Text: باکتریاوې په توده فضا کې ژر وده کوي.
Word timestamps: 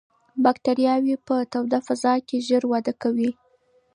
باکتریاوې 0.43 1.15
په 1.27 1.35
توده 1.51 1.79
فضا 1.87 2.13
کې 2.27 2.37
ژر 2.47 2.63
وده 2.71 2.93
کوي. 3.01 3.29